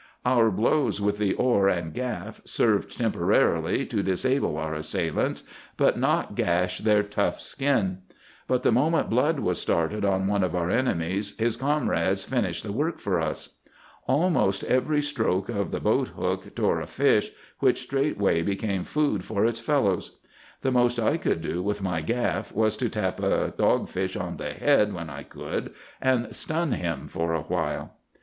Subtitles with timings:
[0.25, 5.43] "Our blows with the oar and gaff served temporarily to disable our assailants,
[5.77, 7.99] but not gash their tough skin.
[8.47, 12.71] But the moment blood was started on one of our enemies his comrades finished the
[12.71, 13.59] work for us.
[14.07, 17.29] Almost every stroke of the boat hook tore a fish,
[17.59, 20.17] which straightway became food for its fellows.
[20.61, 24.49] The most I could do with my gaff was to tap a dogfish on the
[24.51, 27.93] head when I could, and stun him for a while.